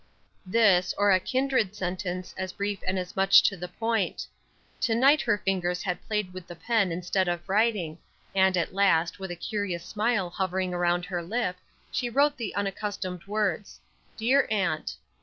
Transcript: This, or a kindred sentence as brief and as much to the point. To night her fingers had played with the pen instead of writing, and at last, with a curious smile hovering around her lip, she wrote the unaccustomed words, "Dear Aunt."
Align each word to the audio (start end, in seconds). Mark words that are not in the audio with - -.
This, 0.47 0.95
or 0.97 1.11
a 1.11 1.19
kindred 1.19 1.75
sentence 1.75 2.33
as 2.35 2.53
brief 2.53 2.79
and 2.87 2.97
as 2.97 3.15
much 3.15 3.43
to 3.43 3.55
the 3.55 3.67
point. 3.67 4.25
To 4.79 4.95
night 4.95 5.21
her 5.21 5.37
fingers 5.37 5.83
had 5.83 6.01
played 6.07 6.33
with 6.33 6.47
the 6.47 6.55
pen 6.55 6.91
instead 6.91 7.27
of 7.27 7.47
writing, 7.47 7.99
and 8.33 8.57
at 8.57 8.73
last, 8.73 9.19
with 9.19 9.29
a 9.29 9.35
curious 9.35 9.85
smile 9.85 10.31
hovering 10.31 10.73
around 10.73 11.05
her 11.05 11.21
lip, 11.21 11.57
she 11.91 12.09
wrote 12.09 12.35
the 12.35 12.55
unaccustomed 12.55 13.27
words, 13.27 13.79
"Dear 14.17 14.47
Aunt." 14.49 14.95